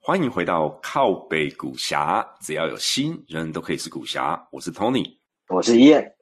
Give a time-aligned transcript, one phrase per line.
[0.00, 4.40] 欢迎回到靠北古侠，只要有心，人人都可以是古侠。
[4.52, 5.18] 我是 Tony，
[5.48, 6.15] 我是伊恩。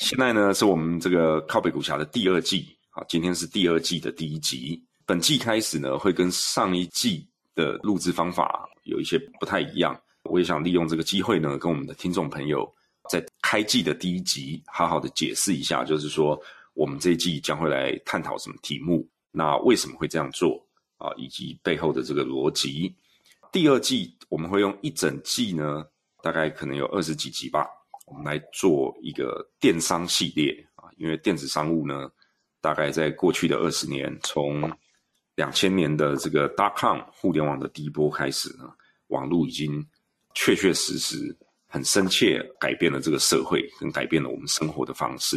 [0.00, 2.74] 现在呢，是我们这个靠北古侠的第二季。
[2.88, 4.82] 好，今天是第二季的第一集。
[5.04, 10.00] 本季开始呢，会跟上一季的录制方法有一些不太一样。
[10.24, 12.66] 我也想利用这个机会呢，跟我们的听众朋友
[13.10, 16.40] 在开季的第一集，好好的解释一下，就是说
[16.72, 22.96] 我们这一季将会来探讨什么题目，那为什么会这样做啊，以及背后的这个逻辑。
[23.52, 25.84] 第二季我们会用一整季呢，
[26.22, 27.66] 大概可能有二十几集吧，
[28.10, 32.10] 我们来做一个电商系列啊，因为电子商务呢，
[32.60, 34.70] 大概在过去的二十年，从
[35.36, 38.68] 两千年的这个 dot com 互联网的第一波开始呢，
[39.06, 39.86] 网络已经
[40.34, 41.34] 确确实实
[41.68, 45.36] 很深切改变了这个社会，跟改变了我们生活的方式。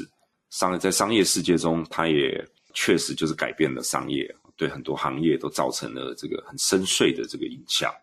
[0.50, 2.44] 商在商业世界中，它也
[2.74, 7.94] 确实就是改变了商业，对很多行业都造成了这个很深邃的这个影响。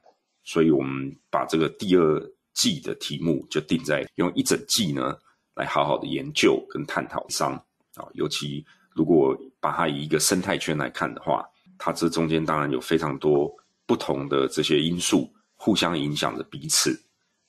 [0.43, 5.17] 所以，我们把这个第二季的题目就定在用一整季呢，
[5.55, 7.55] 来好好的研究跟探讨商
[7.95, 8.07] 啊。
[8.15, 11.45] 尤其如果把它以一个生态圈来看的话，
[11.79, 13.51] 它这中间当然有非常多
[13.87, 17.01] 不同的这些因素互相影响着彼此，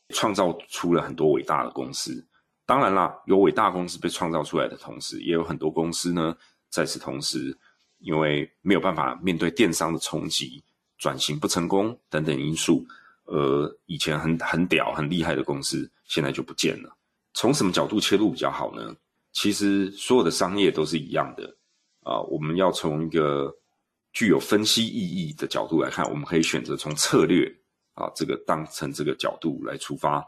[0.09, 2.25] 创造出了很多伟大的公司。
[2.65, 6.35] 当然啦，有伟大公司被创造出来的同时，也有很多公司呢，
[6.69, 7.57] 在此同时，
[7.99, 10.63] 因为没有办法面对电商的冲击。
[10.97, 12.85] 转型不成功等等因素，
[13.31, 16.93] 呃，以前很很屌、很厉害的公司，现在就不见了。
[17.33, 18.93] 从什么角度切入比较好呢？
[19.31, 21.45] 其实所有的商业都是一样的
[22.01, 22.19] 啊。
[22.23, 23.49] 我们要从一个
[24.11, 27.49] 具有分析意义的角度来看，我们可以选择从策略
[27.93, 30.21] 啊这个当成这个角度来出发，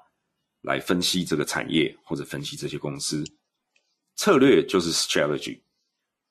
[0.62, 3.22] 来分析这个产业或者分析这些公司。
[4.16, 5.60] 策略就是 strategy。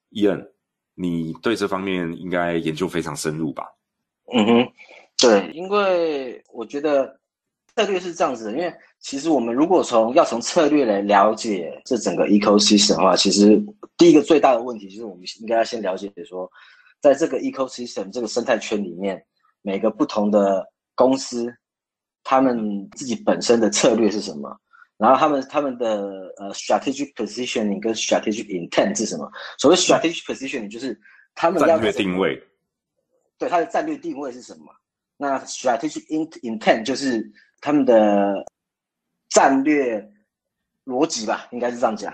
[0.09, 0.53] 伊恩，
[0.95, 3.67] 你对这方面应该研究非常深入吧？
[4.33, 4.73] 嗯哼，
[5.23, 7.19] 对，因为我觉得
[7.77, 13.63] 策略是这样子的，因为其实我们如果从要从策略来了解这整个 ecosystem 的话，其实
[13.97, 16.51] 第一个最大的问题就是我们应该要先了解说，
[17.01, 19.25] 在这个 ecosystem 这个生态圈里面，
[19.63, 21.53] 每个不同的公司，
[22.25, 24.55] 他们自己本身的策略是什么，
[24.97, 29.31] 然后他们他们的呃 strategic positioning 跟 strategic intent 是什么？
[29.59, 30.99] 所谓 strategic positioning 就是
[31.35, 32.43] 他们战略定位。
[33.39, 34.67] 对它的战略定位是什么？
[35.23, 36.05] 那 strategic
[36.43, 37.25] intent 就是
[37.61, 38.45] 他们的
[39.29, 40.05] 战略
[40.85, 42.13] 逻辑吧，应该是这样讲，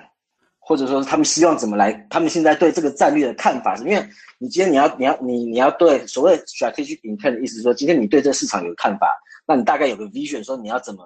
[0.58, 1.90] 或者说他们希望怎么来？
[2.10, 3.82] 他们现在对这个战略的看法是？
[3.84, 4.08] 因为
[4.38, 9.10] 你今天你要你要你你要对所谓 strategic intent 的意思说，今天你对这个市场有看法，
[9.46, 11.02] 那你大概有个 vision，说你要怎么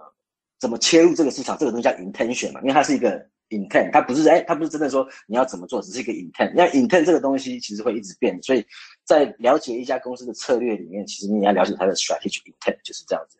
[0.58, 3.30] 怎么切入这个市场，这个东西叫 intention 嘛，因为它是一个。
[3.52, 6.50] intent，它不是哎，它不是真的说你要怎么做，只是一个 intent。
[6.50, 8.64] 因为 intent 这个东西其实会一直变，所以
[9.04, 13.38] 在了解一家公司的策略里面，其实你要了解它的 strategic intent 就是这样子。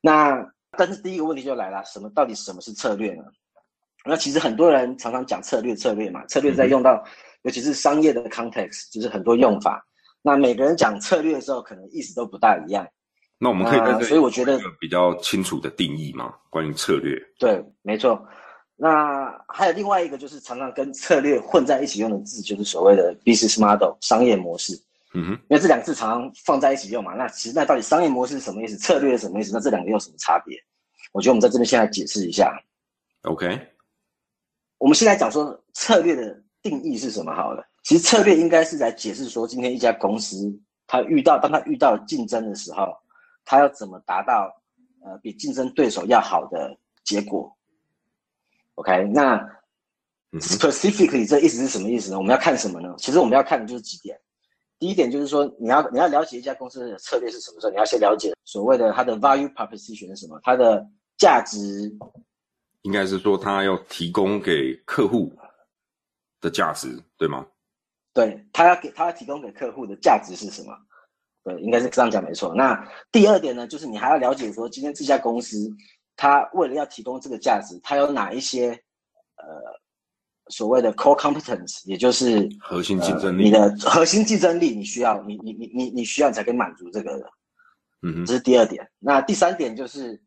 [0.00, 3.22] 那但是第一个问题就来了，什么到底什么是策略呢？
[4.06, 7.02] 那其实很多人常常讲策略，策略嘛，策略在用到
[7.42, 9.82] 尤其是商业的 context，就是很多用法。
[10.20, 12.86] 那每个人讲策略的时候，可能意思都不大一样。
[13.38, 17.18] 那我们可以在所以我觉得比较清楚的定义嘛，关于策略。
[17.38, 18.22] 对，没错。
[18.76, 24.74] 那还有另外一个，就是常常跟策略混在一起用的字，就是所谓的 business model 商业模式。
[25.14, 27.14] 嗯哼，因为这两个字常常放在一起用嘛。
[27.14, 28.76] 那其实那到底商业模式是什么意思？
[28.76, 29.52] 策略是什么意思？
[29.52, 30.58] 那这两个有什么差别？
[31.12, 32.52] 我觉得我们在这边先来解释一下。
[33.22, 33.58] OK，
[34.78, 37.64] 我们先来讲说策略的定义是什么好了。
[37.84, 40.52] 其实策略应该是来解释说，今天一家公司
[40.88, 42.92] 它遇到当它遇到竞争的时候，
[43.44, 44.50] 它要怎么达到
[45.04, 47.56] 呃比竞争对手要好的结果。
[48.76, 49.38] OK，那
[50.40, 52.18] specifically 这意思是什么意思呢？
[52.18, 52.92] 我们要看什么呢？
[52.98, 54.18] 其实我们要看的就是几点。
[54.80, 60.84] 第一点就是说，你要你要了解一家公司的策略是什么时候，你要先了解所谓的它的 value proposition 是什么，它的
[61.16, 61.88] 价值。
[62.82, 65.32] 应该是说，它要提供给客户
[66.40, 67.46] 的价值，对吗？
[68.12, 70.76] 对，它要给它要提供给客户的价值是什么？
[71.44, 72.52] 对，应该是这样讲没错。
[72.54, 75.70] 那第二点呢，就是你还要了解说，今天这家公司。
[76.16, 78.70] 他为了要提供这个价值，他有哪一些
[79.36, 79.44] 呃
[80.48, 83.44] 所谓的 core competence，也就是核心竞争力。
[83.44, 87.26] 你的核心竞争力，你需要你你你你你需要才可以满足这个的。
[88.02, 88.86] 嗯，这是第二点。
[88.98, 90.22] 那第三点就是，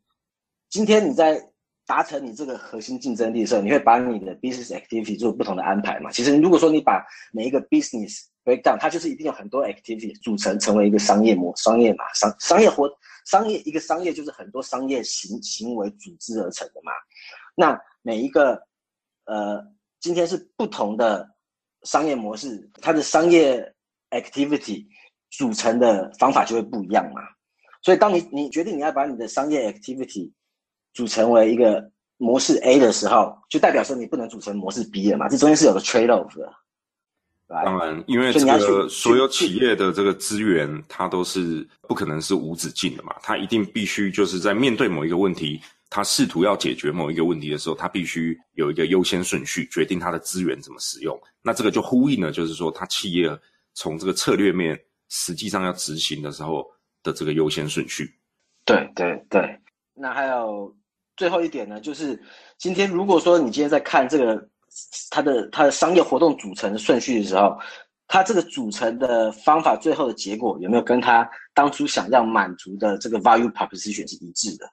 [0.68, 1.40] 今天你在
[1.88, 6.10] 达成你这个核心竞争力的时候，你会把你的 business activity 做不同的安排嘛？
[6.12, 7.02] 其实如果说你把
[7.32, 12.86] 每一个 business breakdown，它就是一定有很多 activity 组成成为一个商业模商业嘛商商业活
[13.24, 16.92] 商业一个商业就是很多商业行行为组织而成的嘛。
[17.54, 18.62] 那每一个
[19.24, 19.66] 呃
[19.98, 21.26] 今天是不同的
[21.84, 23.74] 商业模式，它的商业
[24.10, 24.84] activity
[25.30, 27.22] 组成的方法就会不一样嘛。
[27.80, 30.30] 所以当你你决定你要把你的商业 activity
[30.94, 35.28] 组成为一个模式 A 的时候，就代表说你不能组成模式 B 了嘛？
[35.28, 36.52] 这中间是有个 trade off 的。
[37.48, 43.14] 当然，因为这个所有企业的这个资源，它都是不可能是无止境的嘛。
[43.22, 45.58] 它一定必须就是在面对某一个问题，
[45.88, 51.18] 它试图要解决某一个问题的时候，它必须有一个优先顺序，决定它的资源怎么使用。
[51.40, 53.30] 那这个就呼应了，就是说它企业
[53.72, 56.66] 从这个策略面实际上要执行的时候
[57.02, 58.12] 的这个优先顺序。
[58.66, 59.58] 对对对，
[59.98, 60.74] 那还有。
[61.16, 62.16] 最后一点呢，就是
[62.58, 64.40] 今天如果说你今天在看这个
[65.10, 67.58] 它的它的商业活动组成顺序的时候，
[68.06, 74.70] 它这个组成的方法最后的结果有没有跟他当初想要满足的这个 value proposition 是一致的？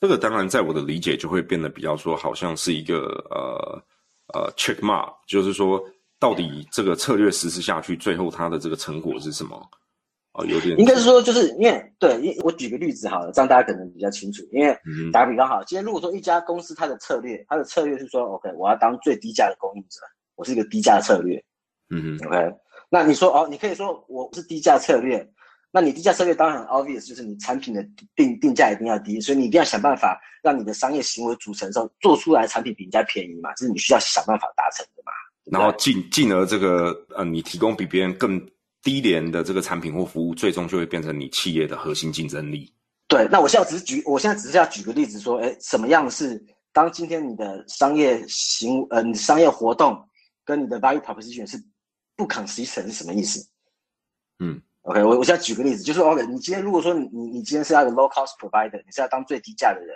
[0.00, 3.00] 这个当然在我的理解就会变得比较说，好像是一个
[3.30, 3.82] 呃
[4.32, 5.82] 呃 check mark，就是说
[6.20, 9.60] 到底这个策略实施下去，最后它的这个成果是什么？
[10.32, 14.44] 哦，有点应该是说，就是因为对，因我举个例子好了，这样大家可能比较清楚。
[14.52, 14.72] 因为
[15.12, 19.98] 打比方好，今天如果说一家公司它的策略，它的策略是说，OK，我要当最低价的供应者，
[20.36, 21.42] 我是一个低价策略。
[21.88, 22.54] 嗯哼，OK，
[22.88, 25.28] 那你说哦，你可以说我是低价策略，
[25.72, 27.84] 那你低价策略当然很 obvious，就是你产品的
[28.14, 35.10] 定定价一定要低，所以你一定要想办法让你的商业行为组成之后做出来产品比人家便宜嘛，这是你需要想办法达成的嘛。
[35.46, 38.40] 然后进进而这个呃，你提供比别人更。
[38.82, 42.72] 低廉的这个产品或服务，最终就会变成你企业的核心竞争力。
[43.08, 46.40] 对，那我现在只是举，我现在只是要举个例子说，哎，什么样是
[46.72, 50.00] 当今天你的商业行，呃，你商业活动
[50.44, 51.60] 跟你的 value proposition 是
[52.16, 53.44] 不 consistent 是什么意思？
[54.38, 59.94] 嗯，OK，我我现在举个例子，就是 OK，你今天如果说你你你今天是要个 low cost provider，你是要当最低价的人，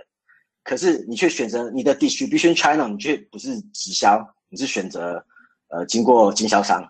[0.64, 5.24] 可是你却选择你的 distribution channel，你却不是直销，你是选择
[5.68, 6.84] 呃经过经销商。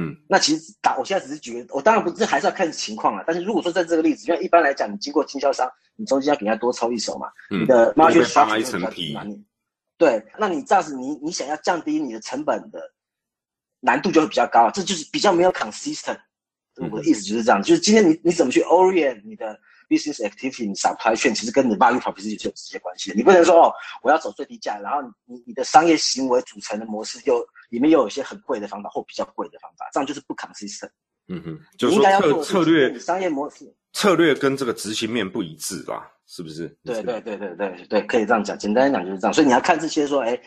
[0.00, 3.24] 嗯，那其实打我现在只是举个，我当然不是还是要看情况啊。
[3.26, 9.18] 但是如果说在这个例子，因为一般来讲，你经过经销商，你中间要给人家多抽一手嘛，你的 margin 刷一层皮。
[9.96, 12.80] 对，那你这样子，你你想要降低你的成本的
[13.80, 16.20] 难度就会比较高，这就是比较没有 consistent。
[16.76, 23.12] 我的意思就是这样，就是今天你你怎么去 orient 你的 business activity，你少拍券，其实跟你的 value proposition 就有直接关系。
[23.16, 27.44] 你不能说哦，我要走最低价，然后你你的商业行为组成的模式又。
[27.70, 30.88] 里面又有一些很贵的方法或比较贵的方法，这样就是不 consistent。
[31.28, 36.10] 嗯哼，就是说策策略商业模式策略跟这个执行面不一致吧？
[36.26, 36.66] 是不是？
[36.82, 38.58] 对对对对对对，可以这样讲。
[38.58, 39.34] 简单讲就是这样。
[39.34, 40.40] 所以你要看这些说，哎，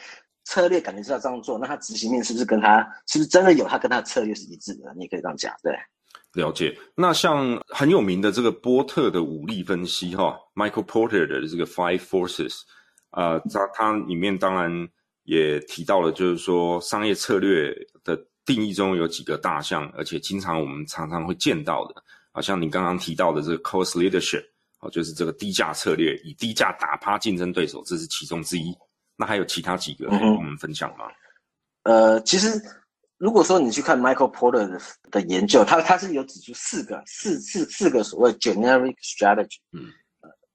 [0.46, 4.92] 策略感觉是要这样做，那他执行面是不是跟他是不是真的有他跟他的策略是一致的？
[4.96, 5.56] 你也可以这样讲。
[5.62, 5.78] 对，
[6.34, 6.78] 了解。
[6.96, 12.62] 那像很有名的这个波特的武力分析哈，Michael Porter 的这个 Five Forces，
[13.10, 14.88] 啊，它它里面当然。
[15.24, 17.72] 也提到了，就是说商业策略
[18.04, 24.44] 的定义中有几个大项，而且经常我们常常会见到的，啊，像你刚刚提到的这个 cost leadership，
[24.80, 28.76] 哦，就是这个低价策略，以低价打趴竞争对手，这是其中之一。
[29.16, 31.06] 那还有其他几个跟我们分享吗？
[31.84, 32.60] 呃，其实
[33.22, 34.82] 如果说你去看 Michael Porter 的
[35.12, 39.86] 的研究，他他是有指出四个四四四个所谓 generic strategy，嗯，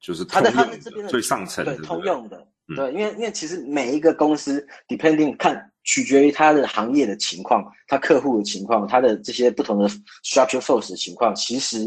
[0.00, 2.44] 就是他在他们这边的最上层对通用的。
[2.74, 9.88] 对，因为因为其实每一个公司 depending 看取决于它的行业的情况，它客户的情况，它的这些不同的
[10.24, 11.78] structure force 的情况，其实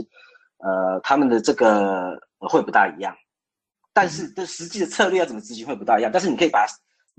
[0.59, 3.13] 呃他们的这个会不大一样。
[3.91, 6.09] 但是这实际的策略要怎么执行会不大一样。
[6.09, 6.65] 但是你可以把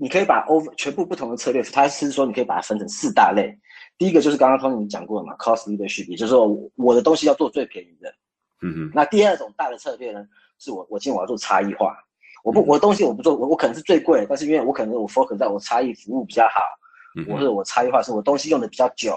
[0.01, 3.55] 你可以把 over 全部不同的策略，它是说你可以把它分成四大类。
[3.99, 8.11] 第一个就是刚刚 Tony 讲过的嘛，cost leadership，也就是说我的东西要做最便宜的。
[8.63, 8.91] 嗯哼。
[8.95, 10.25] 那第二种大的策略呢，
[10.57, 11.95] 是我我今天我要做差异化。
[12.43, 16.61] 我不，我的东西我不做，我我可能是最贵，但是因为我可能我 focus 在我差异服务比较好，
[17.31, 19.15] 或者我差异化是我东西用的比较久，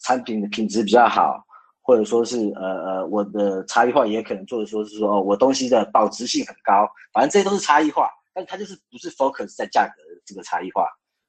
[0.00, 1.44] 产品的品质比较好，
[1.82, 10.86] 或者说是呃呃我的差异化也可能做的说是说哦我东西的保值性很高，反正这些都是差异化，但它就是不是 focus 在价格这个差异化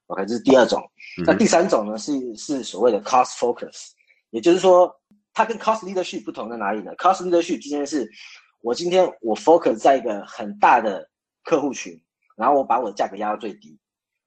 [0.08, 0.82] ，OK 这是第二种，
[1.26, 3.92] 那第三种呢是是所谓的 cost focus，
[4.32, 4.94] 也就是说
[5.34, 8.10] 它跟 cost leadership 不同在哪里呢？cost leadership 今天是。
[8.62, 11.08] 我今天我 focus 在一个很大的
[11.44, 12.02] 客户群，
[12.36, 13.78] 然后我把我的价格压到最低。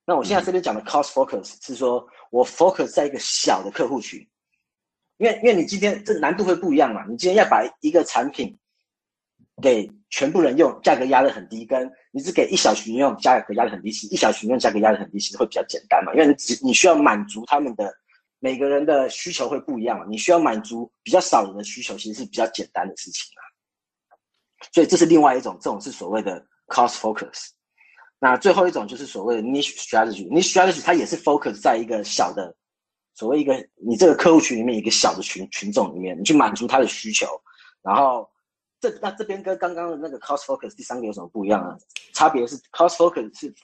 [0.05, 4.21] 那我现在这边讲的 cost focus 是说我 focus 在一个小的客户群，
[5.17, 7.05] 因为因为你今天这难度会不一样嘛。
[7.09, 8.57] 你今天要把一个产品
[9.61, 17.93] 给全部人用，价格压得很低，跟你只给一小群用，价格压得很低，其实一小群用价格压得很低，其实会比较简单嘛，因为你只你需要满足他们的
[18.39, 23.43] 每个人的需求会不一样嘛，你需要满足比较少人的需求，其实是比较简单的事情啊。
[24.73, 27.49] 所以这是另外一种，这种是所谓的 cost focus。
[28.21, 32.53] 那最后一种就是所谓的 niche strategy，niche strategy 它也是 focus 在一个小的，
[33.15, 37.27] 所谓一个你这个客户群里面一个小的群群众里面，你去满足他的需求。
[37.83, 38.29] 然后
[38.81, 41.77] 这那这边跟刚刚的那个 cost focus 第三个有什么不一样啊？
[42.15, 43.55] 差别是 cost focus 是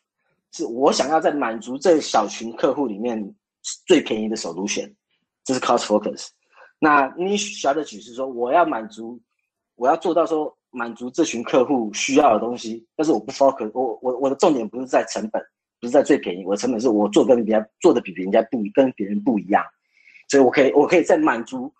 [0.52, 3.34] 是我想要在满足这小群客户里面
[3.86, 4.92] 最便宜的首都选，
[5.44, 6.28] 这是 cost focus。
[6.78, 9.20] 那 niche strategy 是说我要满足，
[9.76, 10.56] 我要做到说。
[10.76, 15.40] 满足这群客户需要的东西，但是我不 focus，我我我的重点不是在成本，
[15.80, 19.64] 不是在最便宜，我的成本是我做跟别人做的比别人家不跟别人不一样，
[20.28, 21.72] 所以我可以我可以在满足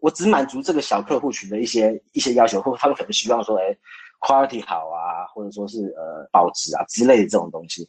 [0.00, 3.76] 我只满足这个小客户群的一些一些要求，或他们可能希望说，哎
[4.20, 7.88] ，quality 好啊，或者说是呃保值啊之类的这种东西。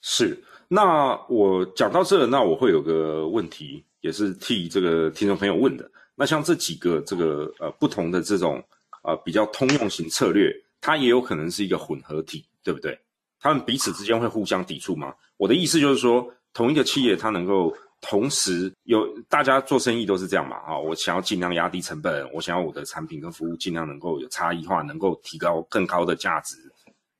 [0.00, 0.36] 是，
[0.68, 5.90] 那我讲到这，那我会有个问题，也是替这个听众朋友问的。
[6.14, 8.62] 那像这几个这个呃不同的这种。
[9.02, 12.96] 啊，比较通用型策略，它也有可能是一个混合体，对不对？
[13.40, 15.12] 他们彼此之间会互相抵触吗？
[15.36, 20.56] 我的意思就是说，同一个企业它能够同时有大家做生意都是这样嘛？
[20.56, 26.56] 啊，我想要尽量压低成本，我想要我的产品跟服务尽量能够有差异化，能够提高更高的价值，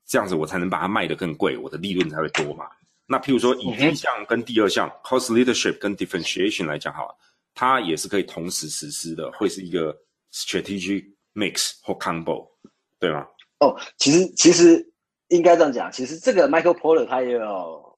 [0.06, 2.66] 这样子我才能把它卖得更贵，我的利润才会多嘛。
[3.06, 7.16] 那譬如说，以第一项跟第二项 cost leadership 跟 differentiation 来讲，好，
[7.54, 9.96] 它也是可以同时实施的，会是一个
[10.34, 11.10] strategic。
[11.34, 12.46] mix 或 combo，
[13.00, 13.26] 对吗？
[13.60, 14.86] 哦，其实其实
[15.28, 17.91] 应该这样讲，其实这个 Michael Porter 他也有，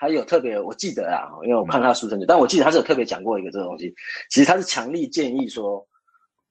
[0.00, 3.94] 他有特别，我记得啊，因为我看他书生但我记得他是有特别讲过一个这个东西，
[4.30, 5.86] 其实他是强力建议说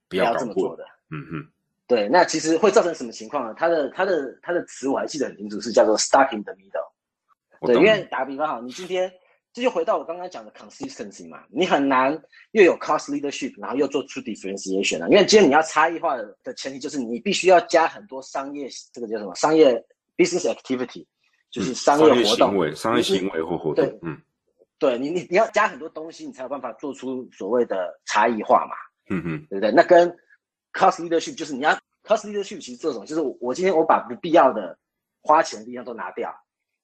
[0.08, 0.86] 不要这么做的。
[1.10, 1.52] 嗯哼，
[1.88, 3.54] 对，那其实会造成什么情况呢？
[3.58, 7.66] 他的他的他的词我还记得很清楚，是叫做 stuck in the middle。
[7.66, 9.12] 对，因为打个比方哈，你今天。
[9.52, 12.16] 这就回到我刚刚讲的 consistency 嘛，你很难
[12.52, 15.08] 又有 cost leadership，然后又做出 differentiation 啊。
[15.08, 19.34] 因为今天你要差异化的的前提就是你必须要加很多商业，这个叫什么？
[19.34, 19.84] 商业
[20.16, 21.04] business activity，
[21.52, 23.86] 就是商业活动、商业行为或活动。
[23.86, 24.22] 对，嗯，
[24.78, 28.76] 对你你你要加很多东西，你才有办法做出所谓的差异化嘛。
[29.10, 29.72] 嗯哼，对不对？
[29.72, 30.10] 那跟
[30.74, 31.72] cost leadership 就是你要
[32.04, 34.78] cost leadership，其实这种就是我今天我把不必要的
[35.22, 36.34] 花钱的地方都拿掉。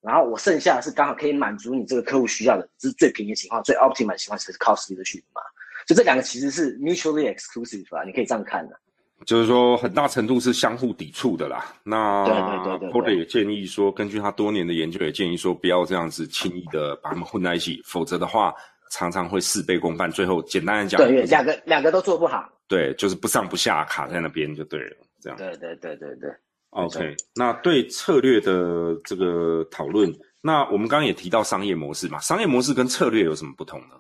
[0.02, 5.42] 然后我剩下是刚好可以满足你这个客户需要的，这是最便宜的情况，最 optimal 的情况才是 cost leadership 嘛。
[5.88, 8.80] 就这两个其实是 mutually exclusive 啊，你可以这样看的。
[9.26, 11.74] 就是说，很大程度是相互抵触的啦。
[11.84, 18.54] 那对对对 Porter 也建议说，根据他多年的研究，也建议说，不要这样子轻易的把他们混在一起，否则的话，
[18.92, 20.12] 常常会事倍功半。
[20.12, 22.48] 最后，简单的讲，对，两个两个都做不好。
[22.68, 24.98] 对，就是不上不下，卡在那边就对了。
[25.22, 25.38] 这样。
[25.38, 26.30] 对对对对对。
[26.72, 33.96] OK，那对策略的这个讨论，那我们刚刚也提到商业模式嘛，商业模式跟策略有什么不同呢？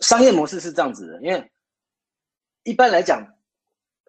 [0.00, 1.50] 商业模式是这样子的，因为
[2.64, 3.22] 一般来讲，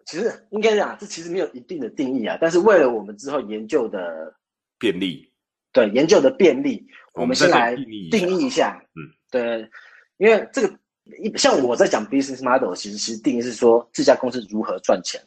[0.06, 4.34] 其实应该讲这其实没有一定的定义啊，但是为了我们之后研究的
[4.78, 5.30] 便利，
[5.72, 7.74] 对研究的便利，我们先来
[8.10, 9.68] 定义一下，嗯，对，
[10.18, 10.78] 因为这个
[11.22, 15.20] 一像我在讲 business model，其实其实定义是说这家公司如何赚钱，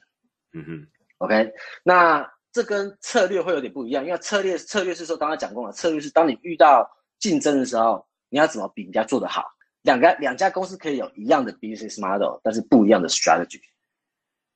[0.54, 0.88] 嗯哼
[1.20, 1.52] ，OK，
[1.84, 2.30] 那。
[2.56, 6.90] 这跟策略会有点不一样，因为策略策略是说刚刚讲过了，策略是当你遇到
[7.20, 9.44] 竞争的时候，你要怎么比人家做得好。
[9.82, 13.60] 两个两家公司可以有一样的 business model，但是不一样的 strategy。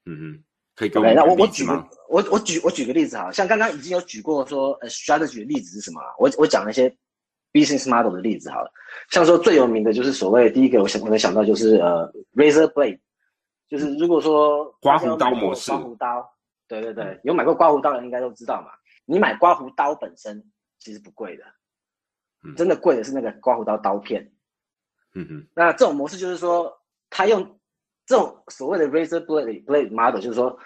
[0.10, 0.44] 嗯嗯，
[0.76, 1.74] 可以给我那我我举个
[2.10, 6.02] 我我举我举个例子哈，像刚刚已经有举过说呃 strategy 的例子是什么？
[6.18, 6.90] 我我讲一些
[7.54, 8.72] business model 的例子好了，
[9.12, 13.00] 像说最有名的就是所谓第一个我想我能想到就是呃 razor blade，
[13.68, 16.28] 就是如果说刮胡刀模式，刮胡刀。
[16.68, 18.68] 对对对，有买过刮胡刀的人应该都知道嘛。
[19.06, 20.40] 你买刮胡刀本身
[20.78, 21.44] 其实不贵的，
[22.56, 24.32] 真的贵的是那个刮胡刀刀片。
[25.16, 25.48] 嗯哼。
[25.56, 26.72] 那这种模式就是说，
[27.10, 27.59] 他用
[28.10, 30.58] 这种所谓的 razor blade blade model，就是说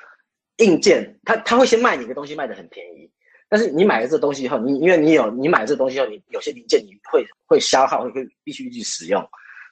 [0.58, 3.08] 硬件，它它会先卖你一个东西卖的很便宜，
[3.50, 9.22] 但是你买了这东西以后，你因为你有你买了这东西后，你有些零件你会会消耗，会会必须去使用，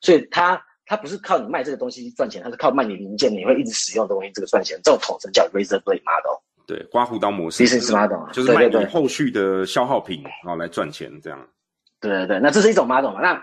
[0.02, 0.62] 所以它。
[0.84, 4.78] 它不是靠你卖这个东西赚钱，它是靠卖你零件，你会一直使用的东西这个赚钱。
[4.84, 6.38] 这种统称叫 razor blade model，
[6.68, 11.48] 对，刮胡刀模式，business model，就是卖你后续的消耗品，然后来赚钱这样。
[12.02, 13.22] 对对对，那这是一种 model 嘛？
[13.22, 13.42] 那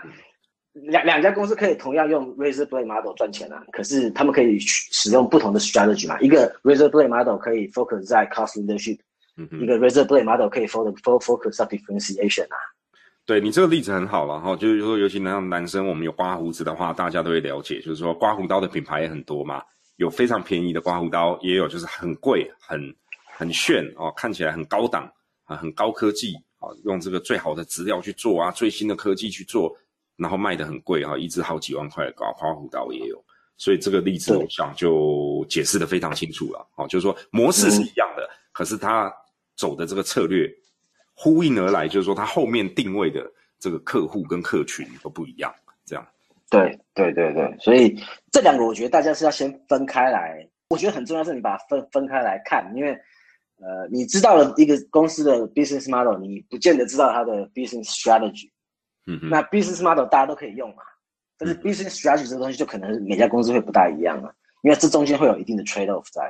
[0.83, 6.19] 两两家公司可以同样用 razor blade model 赚钱啊，可是他们可以使用不同的 strategy 嘛？
[6.19, 8.97] 一个 razor blade model 可以 focus 在 cost leadership，
[9.61, 12.57] 一个 razor blade model 可以 focus focus on differentiation 啊。
[13.25, 19.61] 对你这个例子很好了哈，就是说，尤其男男生，我们有刮胡子的话，大家都会了解，就是说，刮胡刀的品牌也很多嘛，
[19.97, 22.81] 有非常便宜的刮胡刀，也有就是很贵、很
[23.37, 25.07] 很炫哦，看起来很高档
[25.45, 29.77] 啊，很高科技啊，用这个最好的资料去做啊，最新的科技去做，
[30.19, 33.23] 然后卖的很贵哈，一支好几万块的刮花胡刀也有。
[33.57, 39.13] 所以这个例子我想就解释的非常清楚了，哦，就是说模式是一样的，可是他
[39.57, 40.49] 走的这个策略
[41.13, 45.53] 呼应而来，就是说他后面定位的这个客户跟客群都不一样，
[45.85, 46.07] 这样。
[46.49, 47.95] 对对对对，所以
[48.31, 52.91] 这两个我觉得大家是要先分开来，我觉得很重要是你把它分分开来看，因为
[53.57, 58.49] 呃，你知道了一个公司的 business model，你不见得知道它的 business strategy。
[59.09, 60.83] 嗯那 business model 大家都可以用嘛。
[61.37, 64.29] 但是 business strategy 这个东西就可能每家公司会不大一样了，
[64.61, 66.21] 因为这中间会有一定的 trade off 在。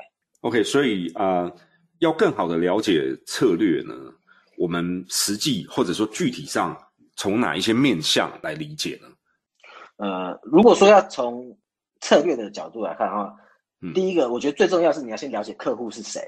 [0.42, 1.52] OK，所以啊，
[1.98, 3.94] 要更好的了解策略呢，
[4.58, 6.78] 我们实际或者说具体上
[7.16, 9.08] 从哪一些面向来理解呢？
[9.98, 11.58] 呃，如果说要从
[12.02, 13.36] 策略的角度来看哈，
[13.94, 16.22] 第一个我觉得最重要是你要先了解客户是谁，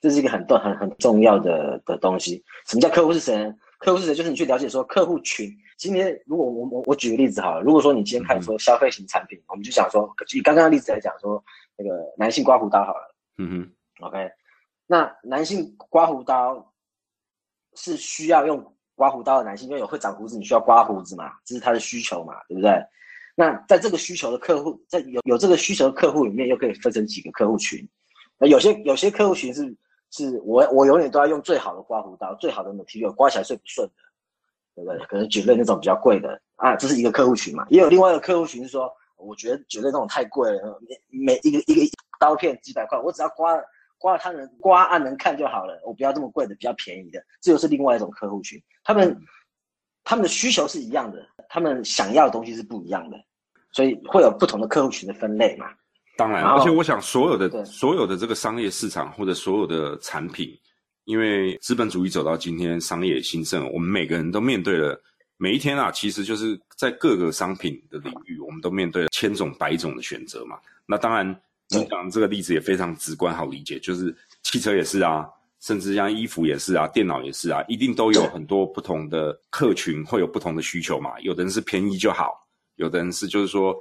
[0.00, 2.42] 这是一个很重很很重要的的东西。
[2.68, 3.52] 什么叫客户是谁呢？
[3.78, 4.14] 客户是谁？
[4.14, 5.50] 就是你去了解说客户群。
[5.76, 11.42] 今天如果我我我举个例子好了，如果说你今天看说消费型产品，我们就想说以刚刚的例子来讲说
[11.76, 14.28] 那个男性刮胡刀好了，嗯哼，OK，
[14.86, 16.74] 那男性刮胡刀
[17.74, 22.72] 是需要用刮胡刀的男性，因为有会长胡子，你需要刮胡子嘛，这是他的需求嘛，对不对？
[23.36, 27.88] 那在这个需求的客户，在有有这个需求的客户里面，又可以分成几个客户群？
[28.36, 29.62] 那有些有些客户群是
[30.10, 33.94] 是我我永远都要用最好的刮胡刀，最好的 material，刮起来最不顺的。
[34.74, 35.06] 对不对？
[35.06, 37.66] 可能举类那种比较贵的啊，这是一个客户群嘛。
[37.68, 43.60] 也有另外一个客户群是说，我觉得举类那种太贵了，每一个一个刀片几百块，我只要刮
[43.98, 47.20] 刮了它能刮按能看就好了，我不要这么贵的，比较便宜的。
[47.40, 49.20] 这又是另外一种客户群，他们
[50.04, 53.16] 他们的需求是一样的，他们想要的东西是不一样的，
[53.72, 55.66] 所以会有不同的客户群的分类嘛。
[56.18, 60.52] 当然，而且我想所有的所有的这个商业市场或者所有的产品。
[61.04, 65.00] 因为资本主义走到今天，商业兴盛，我们每个人都面对了
[65.38, 70.58] 每一天啊，其实就是在各个商品的领域，我们都面对了千种百种的选择嘛。
[70.84, 71.26] 那当然，
[71.70, 75.26] 你讲这个例子也非常直观好理解，就是汽车也是啊，
[75.60, 81.18] 甚至像衣服也是啊，电脑也是啊，一定都有很多不同的客群会有不同的需求嘛。
[81.20, 83.74] 有的人是便宜就好，有的人是就是说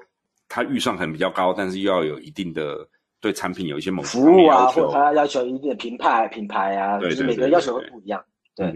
[0.48, 2.88] 他预算可能比较高，但是又要有一定的。
[3.20, 8.24] 对产品有一些某服务啊，或者他要求一定的品牌品牌啊，就是每个人要求会不一样。
[8.56, 8.72] 对，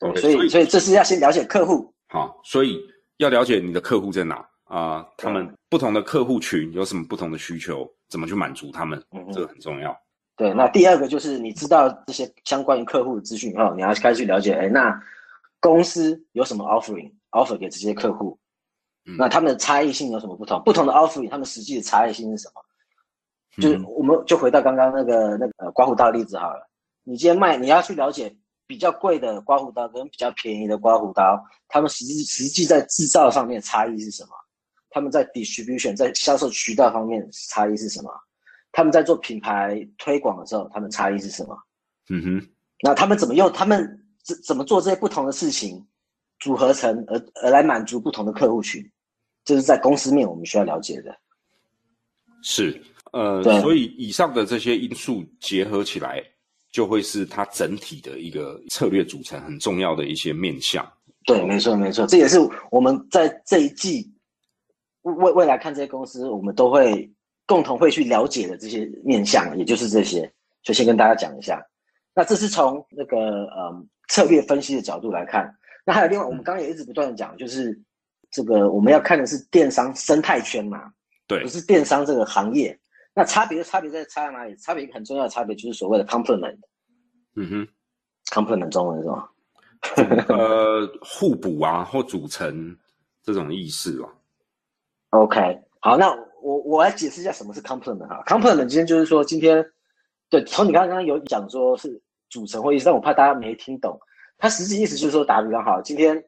[0.00, 1.94] 对，所以所以这是要先了解客户。
[2.08, 2.76] 好，所以
[3.18, 5.06] 要了解你的客户在哪啊？
[5.16, 9.00] 他们不同的客户群有什么不同的需求，怎么去满足他们？
[9.32, 9.96] 这个很重要。
[10.36, 14.92] 对，那第二个就是你知道这些相关于客户的资讯以后，你要开始去了解，哎，那
[15.60, 18.36] 公司有什么 offering offer 给这些客户？
[19.04, 20.62] 那他们的差异性有什么不同？
[20.64, 22.62] 不同的 offering，他们实际的差异性是什么？
[23.60, 26.68] 就是我们就回到刚刚那个那个刮胡刀的例子好了。
[27.04, 28.34] 你今天卖，你要去了解
[28.66, 31.38] 比较贵的刮胡刀跟比较便宜的刮胡刀，
[31.68, 34.30] 他们实际实际在制造上面差异是什么？
[34.88, 38.10] 他们在 distribution 在销售渠道方面差异是什么？
[38.70, 41.58] 他们在做品牌推广的时候，他们差异是什么？
[42.08, 42.48] 嗯哼。
[42.80, 43.52] 那他们怎么用？
[43.52, 43.86] 他们
[44.24, 45.86] 怎怎么做这些不同的事情，
[46.42, 48.84] 组合成而而来满足不同的客户群？
[49.44, 51.16] 这是在公司面我们需要了解的。
[52.42, 52.78] 是。
[53.12, 56.22] 呃，所以以上的这些因素结合起来，
[56.70, 60.82] 就会是它整体的一个策略组成很重要的一些面向。
[61.26, 62.38] 对，没错，没错，这也是
[62.70, 64.10] 我们在这一季
[65.02, 67.08] 未未来看这些公司，我们都会
[67.46, 70.32] 共同会去了解的这些面向，也就是这些。
[70.62, 71.60] 就先跟大家讲一下。
[72.14, 75.54] 那这是从那个呃策略分析的角度来看。
[75.84, 77.78] 那还有另外，我们刚刚也一直不断的讲，就是
[78.30, 80.92] 这个我们要看的是电商生态圈嘛，
[81.26, 82.78] 对，不是电商这个行业。
[83.14, 84.56] 那差别的差别在差在哪里？
[84.56, 86.56] 差别一个很重要的差别就是所谓的 complement。
[87.36, 87.68] 嗯哼
[88.26, 89.28] ，complement 中文是吗？
[90.28, 92.76] 呃，互补啊，或组成
[93.22, 94.08] 这种意思吧。
[95.10, 96.08] OK，好，那
[96.40, 98.22] 我我来解释一下什么是 complement 哈。
[98.26, 99.62] complement 今天就是说，今天
[100.30, 103.98] 对，从你刚刚有讲说是组成或意思，但我怕大家没听懂。
[104.42, 106.20] 它实际意思就是说，打比方好，今天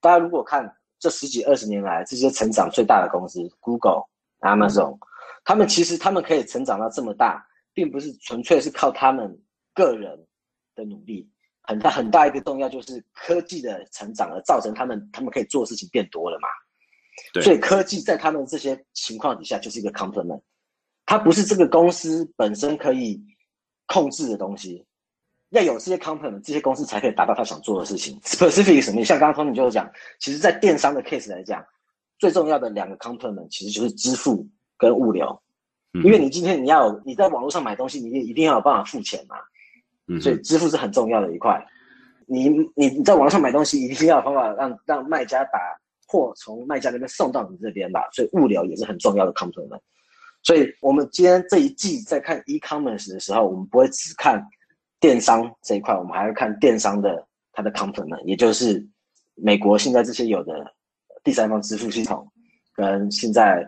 [0.00, 0.66] 大家如果看
[0.98, 4.02] 这十几二十年来这些成长最大的公司，Google、
[4.40, 4.96] Amazon。
[5.44, 9.38] 他们其实他们可以成长到这么大，并不是纯粹是靠他们
[9.74, 10.26] 个人
[10.74, 11.30] 的努力，
[11.64, 16.48] 很大很大一个重要就是科技的成长而造成他们他们可以做的事情变多了嘛。
[17.34, 20.40] 对，所以科技在他们这些情况底下就是一个 complement，
[21.04, 23.22] 它不是这个公司本身可以
[23.86, 24.86] 控制的东西，
[25.50, 28.18] 要有这些 complement，这些公司才可以达到他想做的事情。
[28.22, 29.04] Specific 什么？
[29.04, 31.64] 像刚刚 Tony 就是讲，其实在电商的 case 来讲，
[32.18, 34.46] 最重要的两个 complement 其实就是支付。
[34.80, 35.38] 跟物流，
[35.92, 39.36] 因为你今天你要你在网络上买东西，你一定要有办法付钱嘛。
[40.06, 41.62] 嗯，所以支付是很重要的一块。
[42.24, 45.58] 你你你在网上买东西，一定要有方法让让卖家把
[46.06, 49.78] 货从卖家那边送到你这边吧，所以物流也是很重要的 component。
[50.42, 54.42] 所以我们今天这一季在看 e-commerce 的时候，我们不会只看
[55.00, 58.86] 电商这一块，我们还要看电商的它的 component，也就是
[59.34, 60.52] 美国现在这些有的
[61.24, 62.30] 第三方支付系统，
[62.74, 63.66] 跟现在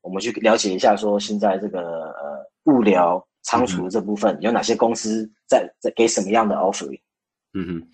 [0.00, 1.80] 我们去了解一下，说现在这个
[2.12, 7.00] 呃物流仓储这部分有哪些公司在在给什么样的 offering。
[7.54, 7.88] 嗯哼，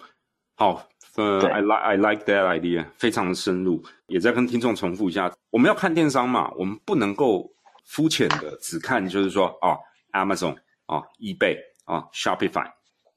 [0.56, 7.50] 好，呃，I like I like that idea，非常的深入，也在跟听众重复一下，我们要看电商嘛，我们不能够
[7.84, 9.78] 肤浅的只看，就是说，哦
[10.12, 12.70] ，Amazon 啊，eBay 啊，Shopify，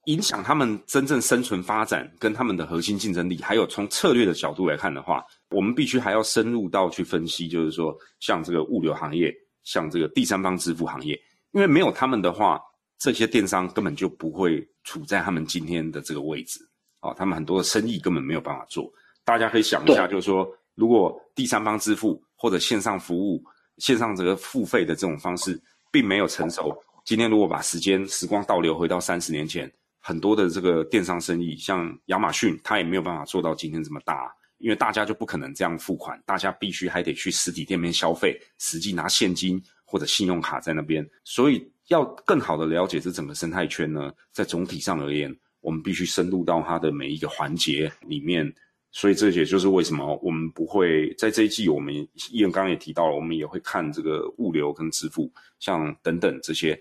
[0.05, 11.19] 影响他们真正生存发展跟他们的核心竞争力，还有从策略的角度来看的话，我们必须还要深入到去分析，就是说，像这个物流行业，像这个第三方支付行业，
[11.51, 12.61] 因为没有他们的话。
[12.99, 16.59] 这些电商根本就不会处在他们今天的这个位置，
[16.99, 18.91] 啊，他们很多的生意根本没有办法做。
[19.23, 23.39] 大家可以想一下，就是说，如果第三方支付或者线上服务、
[23.77, 26.75] 线上这个付费的这种方式并没有成熟，
[27.07, 41.65] 今天如果把时间时光倒流回到三十年前，很多的这个电商生意，像亚马逊，它也没有办法做到今天这么大，因为大家就不可能这样付款，大家必须还得去实体店面消费，实际拿现金或者信用卡在那边，所以。
[41.87, 48.53] 要更好的了解这整个生态圈呢，在总体上而言，我们必须深入到它的每一个环节里面。
[48.91, 51.95] 所以这也就是为什么我们不会在这一季，我们
[52.29, 56.77] 伊恩刚刚也提到了，我们也会看这个物流跟支付，像等等这些。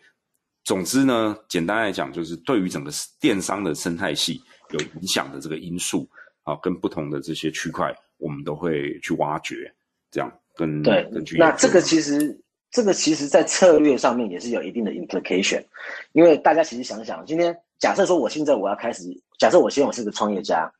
[0.66, 6.07] 总之呢，简单来讲，就是对于整个电商的生态系有影响的这个因素
[6.42, 9.72] 啊，跟不同的这些区块，我们都会去挖掘。
[10.11, 12.38] 这样跟对，那这个其实。
[12.68, 15.64] 这个其实，在策略上面也是有一定的 implication，
[16.12, 19.05] 因为大家其实想想，今天假设说我现在我要开始，
[19.38, 20.70] 假设我现在我是个创业家，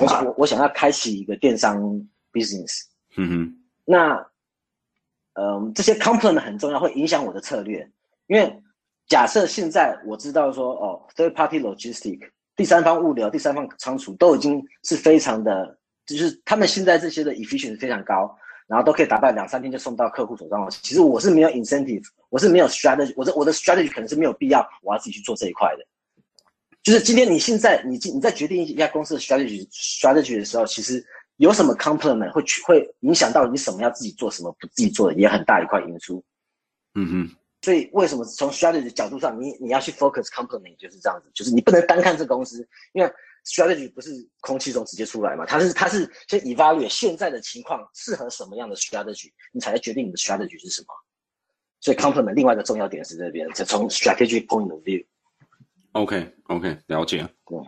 [0.00, 1.78] 我我我想要开启一个电商
[2.32, 2.80] business，
[3.16, 4.26] 嗯哼，那，
[5.34, 7.88] 嗯，这些 component 很重要，会影响我的策略，
[8.26, 8.60] 因为
[9.08, 12.20] 假设现在我知道说，哦，third party logistic，
[12.56, 18.34] 第三方物流、第三方仓储都已经是非常的，就是他们现在这些的 efficiency 非常高。
[18.66, 20.66] 然后都可以达到两三天就送到客户手上。
[20.70, 25.84] 其实我是没有 incentive，我是没有 strategy，我的我的 strategy 可能是没有必要我要自己去做这一块的。
[26.82, 31.04] 就是今天你现在你你在决定一家公司的 strategy strategy 的时候，其实
[31.36, 36.24] 有什么 complement 会去会影响到你什么要自己做什么不自己做的，也很大一块因素。
[36.94, 37.36] 嗯哼。
[37.64, 43.10] 所以为什么从 strategy 的角度上，你你要去 focus complement 就是这样子，就是你不能单看这公司，因为。
[43.46, 45.44] strategy 不是空气中直接出来嘛？
[45.44, 50.86] 它是它是先 evaluate 现在的情况适合什么样的 strategy，你才来决定你的 strategy 是什么。
[51.78, 55.04] 所以 complement 另外一个重要点是这边，就从 strategic point of view。
[55.92, 57.18] OK OK，了解。
[57.44, 57.58] 对。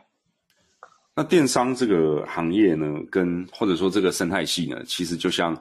[1.14, 5.54] 那电商这个行业呢，跟或者说这个生态系呢，其实就像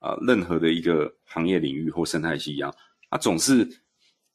[0.00, 2.70] 啊任何的一个行业领域或生态系一样，
[3.12, 3.64] 它总是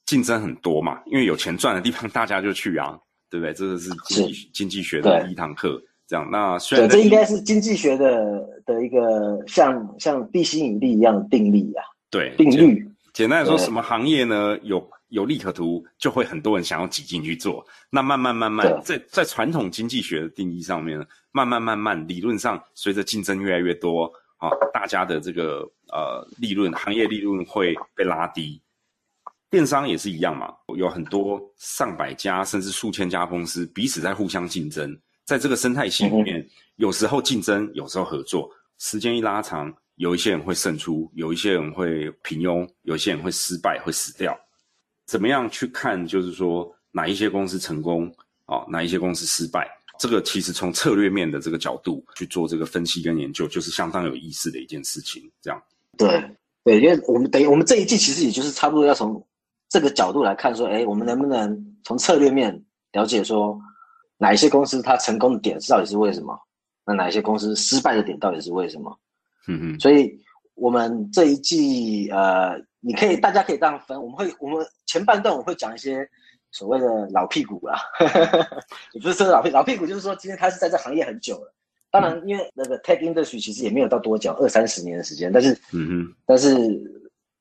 [0.06, 2.98] 竞争很多嘛，因为有钱赚的地方大家就去啊。
[3.30, 3.54] 对不对？
[3.54, 6.26] 这个是经济经济学的第一堂课，这样。
[6.32, 11.84] 那虽然这应该是经济学的的一个像像地心引力一样的定律啊。
[12.10, 12.90] 对，定律。
[13.12, 14.58] 简单来说，什么行业呢？
[14.64, 17.68] 有有利可图，就会很多人想要挤进去做。
[17.90, 20.98] 那慢慢慢慢，在在传统经济学的定义上面，
[21.34, 28.62] 慢慢慢慢，理论上随着竞争越来越多，啊，大家的这个呃利润，行业利润会被拉低。
[29.50, 34.94] 电商也是一样嘛，有很多上百家甚至数千家公司彼此在互相竞争，
[35.26, 38.50] 在这个生态系里面，有时候竞争，有时候合作。
[38.80, 44.38] 时间一拉长，有一些人会胜出，有一些人会平庸，有一些人会失败，会死掉。
[45.06, 46.06] 怎么样去看？
[46.06, 48.14] 就是说哪一些公司成功
[48.46, 49.66] 啊，哪一些公司失败？
[49.98, 55.24] 这个其实从策略面的这个角度去做这个分析跟研究，就是相当有意思的一件事情。
[55.42, 55.64] 这样，
[55.98, 56.22] 对
[56.66, 59.26] 对，因为我们等于我们这一季其实也就是差不多要从。
[59.70, 63.60] 这个角度来看，说，哎，我们能不能从策略面了解说，
[64.18, 66.38] 哪一些公司它成功的点到底是为什么？
[66.86, 68.98] 那哪一些公司失败的点到底是为什么？
[69.48, 69.80] 嗯嗯。
[69.80, 70.18] 所以，
[70.56, 76.08] 我们这一季，呃，你可以，大家可以这样分，我们会，我们前半段我会讲一些
[76.52, 77.78] 所谓的老屁股啦，
[78.96, 81.54] 也不是说老屁老屁股，就是说今天他是在这行业很久了。
[81.92, 86.56] 当然，因为那个 tech industry 其实也没有到多久，二三十年的时间，但是，嗯哼，但是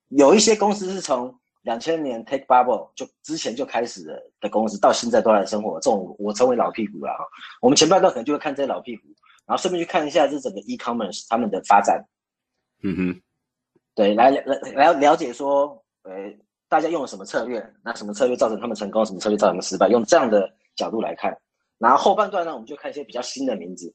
[0.09, 1.33] 有一些公司是从。
[1.67, 5.81] 两千年 Take Bubble 就之前就开始的的公司，到现在都在生活。
[5.81, 7.25] 这种我称为老屁股了哈。
[7.61, 9.03] 我们前半段可能就会看这些老屁股，
[9.47, 12.01] 然后顺便去看一下这整个 e-commerce 他们的发展。
[12.85, 13.21] 嗯哼，
[13.97, 14.43] 对，来来
[14.77, 16.13] 来了解说，呃，
[16.69, 17.69] 大家用了什么策略？
[17.83, 19.05] 那什么策略造成他们成功？
[19.05, 19.89] 什么策略造成他们失败？
[19.89, 21.37] 用这样的角度来看。
[21.79, 23.93] 然后后半段呢，我们就看一些比较新的名字。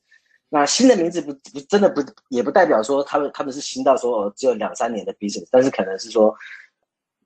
[0.50, 6.36] 那新的名字不不真的不也不代表说他们他们是新到说只有两三年的 business，但是可能是说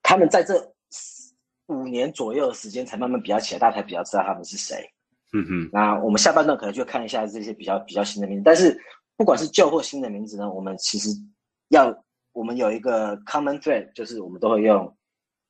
[0.07, 0.53] 他们在这
[1.65, 4.87] 五年左右的时间才慢慢比较起来，大家才比较知道他们是谁。
[5.33, 8.79] 嗯哼，那我们下半段可能就看一下这些比较比较新的名字，但是
[9.17, 11.09] 不管是旧或新的名字呢，我们其实
[11.69, 11.91] 要
[12.33, 14.85] 我们有一个 common thread，就是我们都会用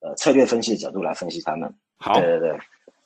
[0.00, 1.72] 呃策略分析的角度来分析他们。
[1.98, 2.58] 好，对对对。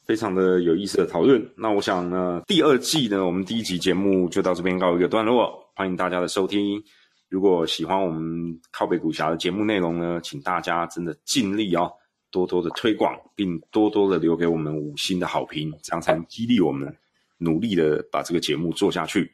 [0.06, 1.44] 非常的有意思的讨论。
[1.56, 5.52] 那我想呢，第二季呢，我们第一集节目就到这边告一个段落。
[5.74, 6.82] 欢迎大家的收听。
[7.30, 11.90] 如果喜欢我们靠北股侠的节目内容呢，请大家真的尽力哦，
[12.32, 16.92] 多多的推广，并多多的留给我们五星的好评，这样才能激励我们
[17.38, 19.32] 努力的把这个节目做下去。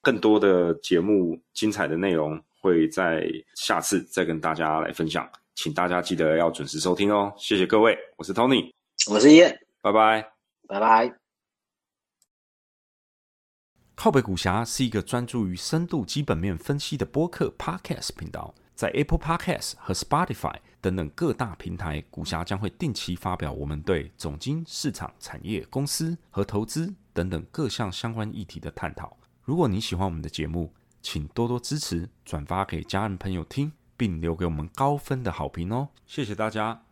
[0.00, 7.30] 更多的节目精彩的内容会在下次再跟大家来分享，请大家记得要准时收听哦。
[7.36, 8.72] 谢谢各位，我是 Tony，
[9.10, 9.54] 我是叶。
[9.82, 10.26] 拜拜，
[10.66, 11.27] 拜拜。
[14.00, 29.16] 靠北股侠是一个专注于深度基本面分析的播客 Podcast 频道，在 Apple Podcast 和 Spotify 等等各大平台，股侠将会定期发表我们对总经、市场、产业、公司和投资等等各项相关议题的探讨。
[29.42, 35.88] 如果你喜欢我们的节目，请多多支持，转发给家人朋友听，并留给我们高分的好评哦！
[36.06, 36.87] 谢谢大家。